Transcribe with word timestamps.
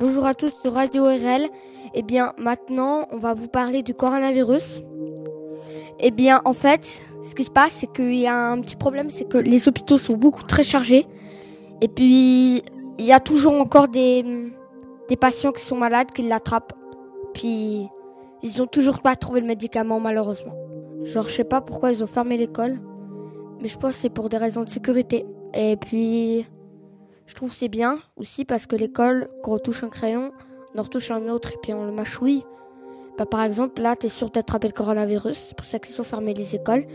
à 0.00 0.34
tous 0.34 0.52
sur 0.62 0.74
Radio 0.74 1.04
RL. 1.04 1.48
Eh 1.94 2.02
bien, 2.02 2.32
maintenant, 2.38 3.08
on 3.10 3.18
va 3.18 3.34
vous 3.34 3.48
parler 3.48 3.82
du 3.82 3.94
coronavirus. 3.94 4.80
Eh 5.98 6.10
bien, 6.10 6.40
en 6.44 6.52
fait, 6.52 7.02
ce 7.22 7.34
qui 7.34 7.44
se 7.44 7.50
passe, 7.50 7.72
c'est 7.72 7.92
qu'il 7.92 8.14
y 8.14 8.26
a 8.26 8.36
un 8.36 8.60
petit 8.60 8.76
problème, 8.76 9.10
c'est 9.10 9.28
que 9.28 9.38
les 9.38 9.66
hôpitaux 9.66 9.98
sont 9.98 10.16
beaucoup 10.16 10.44
très 10.44 10.62
chargés. 10.62 11.06
Et 11.80 11.88
puis, 11.88 12.62
il 12.98 13.04
y 13.04 13.12
a 13.12 13.20
toujours 13.20 13.54
encore 13.54 13.88
des, 13.88 14.24
des 15.08 15.16
patients 15.16 15.52
qui 15.52 15.64
sont 15.64 15.76
malades, 15.76 16.12
qui 16.14 16.22
l'attrapent. 16.22 16.74
Puis, 17.34 17.88
ils 18.42 18.62
ont 18.62 18.66
toujours 18.66 19.00
pas 19.00 19.16
trouvé 19.16 19.40
le 19.40 19.46
médicament, 19.46 19.98
malheureusement. 19.98 20.54
Genre, 21.04 21.26
je 21.26 21.34
sais 21.34 21.44
pas 21.44 21.60
pourquoi 21.60 21.92
ils 21.92 22.04
ont 22.04 22.08
fermé 22.08 22.36
l'école. 22.36 22.80
Mais 23.60 23.68
je 23.68 23.76
pense 23.76 23.94
que 23.94 23.98
c'est 23.98 24.10
pour 24.10 24.28
des 24.28 24.36
raisons 24.36 24.62
de 24.62 24.68
sécurité. 24.68 25.26
Et 25.54 25.76
puis, 25.76 26.46
je 27.28 27.34
trouve 27.34 27.54
c'est 27.54 27.68
bien 27.68 28.00
aussi 28.16 28.44
parce 28.44 28.66
que 28.66 28.74
l'école, 28.74 29.28
quand 29.44 29.52
on 29.52 29.58
touche 29.58 29.84
un 29.84 29.90
crayon, 29.90 30.32
on 30.74 30.78
en 30.80 30.82
retouche 30.82 31.10
un 31.10 31.28
autre 31.28 31.52
et 31.52 31.56
puis 31.62 31.74
on 31.74 31.84
le 31.84 31.92
mâchouille. 31.92 32.42
Bah, 33.18 33.26
par 33.26 33.42
exemple, 33.42 33.82
là, 33.82 33.96
tu 33.96 34.06
es 34.06 34.08
sûr 34.08 34.30
d'attraper 34.30 34.68
le 34.68 34.72
coronavirus, 34.72 35.36
c'est 35.36 35.56
pour 35.56 35.66
ça 35.66 35.78
qu'ils 35.78 36.00
ont 36.00 36.04
fermé 36.04 36.32
les 36.32 36.54
écoles. 36.54 36.86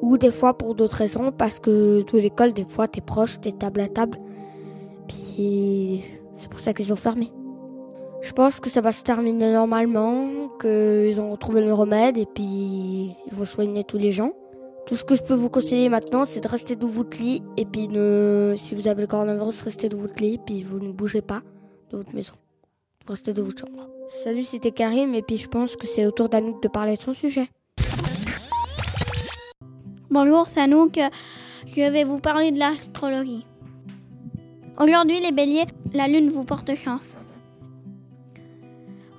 Ou 0.00 0.16
des 0.16 0.30
fois 0.30 0.56
pour 0.56 0.74
d'autres 0.74 0.96
raisons, 0.96 1.32
parce 1.32 1.58
que 1.58 2.04
de 2.10 2.18
l'école, 2.18 2.52
des 2.52 2.64
fois, 2.64 2.86
tu 2.86 2.98
es 2.98 3.02
proche, 3.02 3.40
tu 3.40 3.48
es 3.48 3.52
table 3.52 3.80
à 3.80 3.88
table. 3.88 4.18
Puis 5.08 6.04
c'est 6.36 6.48
pour 6.48 6.60
ça 6.60 6.72
qu'ils 6.72 6.92
ont 6.92 6.96
fermé. 6.96 7.32
Je 8.20 8.32
pense 8.32 8.60
que 8.60 8.70
ça 8.70 8.80
va 8.80 8.92
se 8.92 9.02
terminer 9.02 9.52
normalement, 9.52 10.50
qu'ils 10.60 11.20
ont 11.20 11.30
retrouvé 11.30 11.62
le 11.62 11.74
remède 11.74 12.16
et 12.16 12.26
puis 12.26 13.16
ils 13.26 13.32
vont 13.32 13.44
soigner 13.44 13.82
tous 13.82 13.98
les 13.98 14.12
gens. 14.12 14.32
Tout 14.86 14.96
ce 14.96 15.04
que 15.04 15.14
je 15.14 15.22
peux 15.22 15.34
vous 15.34 15.50
conseiller 15.50 15.88
maintenant, 15.88 16.24
c'est 16.24 16.40
de 16.40 16.48
rester 16.48 16.74
dans 16.76 16.88
votre 16.88 17.18
lit 17.18 17.42
et 17.56 17.64
puis 17.64 17.88
ne, 17.88 18.54
si 18.56 18.74
vous 18.74 18.88
avez 18.88 19.02
le 19.02 19.06
coronavirus, 19.06 19.62
restez 19.62 19.88
dans 19.88 19.98
votre 19.98 20.20
lit 20.20 20.34
et 20.34 20.38
puis 20.38 20.62
vous 20.62 20.80
ne 20.80 20.92
bougez 20.92 21.22
pas 21.22 21.42
de 21.90 21.98
votre 21.98 22.14
maison. 22.14 22.32
Vous 23.06 23.12
restez 23.12 23.32
dans 23.32 23.44
votre 23.44 23.60
chambre. 23.60 23.88
Salut, 24.24 24.44
c'était 24.44 24.72
Karim 24.72 25.14
et 25.14 25.22
puis 25.22 25.38
je 25.38 25.48
pense 25.48 25.76
que 25.76 25.86
c'est 25.86 26.04
au 26.06 26.10
tour 26.10 26.28
d'Anouk 26.28 26.62
de 26.62 26.68
parler 26.68 26.96
de 26.96 27.00
son 27.00 27.14
sujet. 27.14 27.48
Bonjour, 30.10 30.48
c'est 30.48 30.60
Anouk. 30.60 30.98
Je 31.66 31.90
vais 31.90 32.02
vous 32.02 32.18
parler 32.18 32.50
de 32.50 32.58
l'astrologie. 32.58 33.46
Aujourd'hui, 34.80 35.20
les 35.20 35.30
béliers, 35.30 35.66
la 35.92 36.08
lune 36.08 36.30
vous 36.30 36.42
porte 36.42 36.74
chance. 36.74 37.14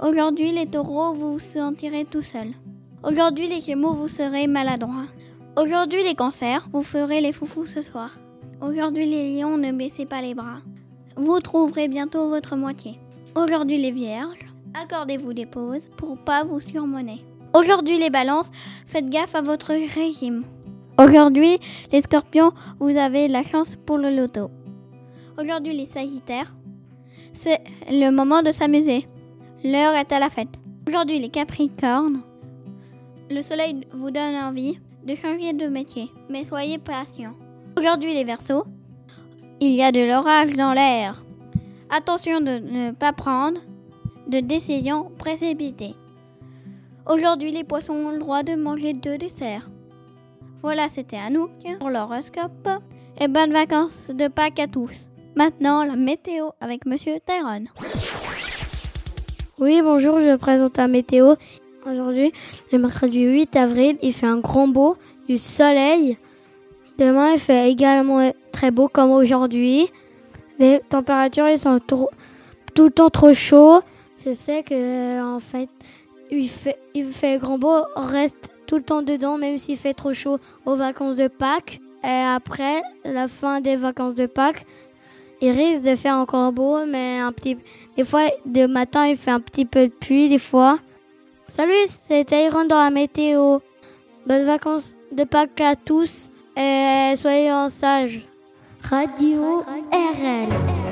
Aujourd'hui, 0.00 0.50
les 0.52 0.66
taureaux, 0.66 1.12
vous 1.12 1.32
vous 1.34 1.38
sentirez 1.38 2.06
tout 2.06 2.22
seul. 2.22 2.48
Aujourd'hui, 3.04 3.48
les 3.48 3.60
gémeaux, 3.60 3.94
vous 3.94 4.08
serez 4.08 4.46
maladroits. 4.46 5.06
Aujourd'hui, 5.56 6.04
les 6.04 6.14
cancers, 6.14 6.68
vous 6.72 6.84
ferez 6.84 7.20
les 7.20 7.32
foufous 7.32 7.66
ce 7.66 7.82
soir. 7.82 8.16
Aujourd'hui, 8.60 9.04
les 9.04 9.36
lions, 9.36 9.58
ne 9.58 9.72
baissez 9.72 10.06
pas 10.06 10.22
les 10.22 10.32
bras. 10.32 10.58
Vous 11.16 11.40
trouverez 11.40 11.88
bientôt 11.88 12.28
votre 12.28 12.54
moitié. 12.54 13.00
Aujourd'hui, 13.34 13.76
les 13.76 13.90
vierges, 13.90 14.46
accordez-vous 14.74 15.34
des 15.34 15.46
pauses 15.46 15.88
pour 15.96 16.16
pas 16.18 16.44
vous 16.44 16.60
surmonner. 16.60 17.24
Aujourd'hui, 17.52 17.98
les 17.98 18.10
balances, 18.10 18.50
faites 18.86 19.10
gaffe 19.10 19.34
à 19.34 19.42
votre 19.42 19.72
régime. 19.72 20.44
Aujourd'hui, 20.98 21.58
les 21.90 22.00
scorpions, 22.00 22.52
vous 22.78 22.96
avez 22.96 23.26
la 23.26 23.42
chance 23.42 23.74
pour 23.74 23.98
le 23.98 24.14
loto. 24.14 24.52
Aujourd'hui, 25.36 25.76
les 25.76 25.86
sagittaires, 25.86 26.54
c'est 27.32 27.60
le 27.90 28.10
moment 28.10 28.42
de 28.42 28.52
s'amuser. 28.52 29.08
L'heure 29.64 29.94
est 29.94 30.12
à 30.12 30.20
la 30.20 30.30
fête. 30.30 30.60
Aujourd'hui, 30.88 31.18
les 31.18 31.28
capricornes, 31.28 32.22
le 33.28 33.42
soleil 33.42 33.80
vous 33.92 34.12
donne 34.12 34.36
envie 34.36 34.78
de 35.04 35.14
changer 35.14 35.52
de 35.52 35.66
métier, 35.66 36.10
mais 36.28 36.44
soyez 36.44 36.78
patient. 36.78 37.34
Aujourd'hui, 37.78 38.14
les 38.14 38.24
versos, 38.24 38.64
il 39.60 39.72
y 39.72 39.82
a 39.82 39.92
de 39.92 40.00
l'orage 40.00 40.52
dans 40.52 40.72
l'air. 40.72 41.22
Attention 41.90 42.40
de 42.40 42.58
ne 42.58 42.92
pas 42.92 43.12
prendre 43.12 43.60
de 44.28 44.40
décisions 44.40 45.10
précipitées. 45.18 45.94
Aujourd'hui, 47.06 47.50
les 47.50 47.64
poissons 47.64 47.94
ont 47.94 48.10
le 48.10 48.18
droit 48.18 48.42
de 48.42 48.54
manger 48.54 48.92
deux 48.92 49.18
desserts. 49.18 49.68
Voilà, 50.62 50.88
c'était 50.88 51.16
Anouk 51.16 51.50
pour 51.78 51.90
l'horoscope. 51.90 52.68
Et 53.18 53.28
bonnes 53.28 53.52
vacances 53.52 54.08
de 54.08 54.28
Pâques 54.28 54.60
à 54.60 54.66
tous. 54.66 55.08
Maintenant, 55.36 55.84
la 55.84 55.96
météo 55.96 56.50
avec 56.60 56.86
Monsieur 56.86 57.18
Tyrone. 57.24 57.68
Oui, 59.58 59.82
bonjour, 59.82 60.20
je 60.20 60.36
présente 60.36 60.76
la 60.78 60.88
météo. 60.88 61.34
Aujourd'hui, 61.86 62.32
le 62.72 62.78
mercredi 62.78 63.22
8 63.22 63.56
avril, 63.56 63.96
il 64.02 64.12
fait 64.12 64.26
un 64.26 64.38
grand 64.38 64.68
beau, 64.68 64.96
du 65.28 65.38
soleil. 65.38 66.18
Demain, 66.98 67.32
il 67.32 67.38
fait 67.38 67.70
également 67.70 68.32
très 68.52 68.70
beau 68.70 68.88
comme 68.88 69.10
aujourd'hui. 69.10 69.88
Les 70.58 70.82
températures 70.90 71.48
ils 71.48 71.58
sont 71.58 71.78
tout 71.78 72.08
le 72.76 72.90
temps 72.90 73.08
trop 73.08 73.32
chauds. 73.32 73.80
Je 74.26 74.34
sais 74.34 74.62
que 74.62 75.22
en 75.22 75.40
fait, 75.40 75.70
il 76.30 76.50
fait, 76.50 76.78
il 76.94 77.06
fait 77.06 77.38
grand 77.38 77.58
beau, 77.58 77.76
on 77.96 78.02
reste 78.02 78.50
tout 78.66 78.76
le 78.76 78.82
temps 78.82 79.00
dedans, 79.00 79.38
même 79.38 79.56
s'il 79.56 79.78
fait 79.78 79.94
trop 79.94 80.12
chaud 80.12 80.38
aux 80.66 80.74
vacances 80.74 81.16
de 81.16 81.28
Pâques. 81.28 81.80
Et 82.04 82.08
après, 82.08 82.82
la 83.06 83.26
fin 83.26 83.62
des 83.62 83.76
vacances 83.76 84.14
de 84.14 84.26
Pâques, 84.26 84.66
il 85.40 85.52
risque 85.52 85.82
de 85.82 85.96
faire 85.96 86.16
encore 86.16 86.52
beau, 86.52 86.84
mais 86.84 87.18
un 87.20 87.32
petit, 87.32 87.56
des 87.96 88.04
fois, 88.04 88.24
de 88.44 88.66
matin, 88.66 89.06
il 89.06 89.16
fait 89.16 89.30
un 89.30 89.40
petit 89.40 89.64
peu 89.64 89.86
de 89.86 89.92
pluie, 89.92 90.28
des 90.28 90.38
fois. 90.38 90.78
Salut, 91.50 91.88
c'est 92.06 92.26
Tyrone 92.26 92.68
dans 92.68 92.78
la 92.78 92.90
météo. 92.90 93.58
Bonnes 94.24 94.44
vacances 94.44 94.94
de 95.10 95.24
Pâques 95.24 95.60
à 95.60 95.74
tous 95.74 96.30
et 96.56 97.14
soyez 97.16 97.50
en 97.50 97.68
sage. 97.68 98.24
Radio 98.88 99.64
RL. 99.92 100.89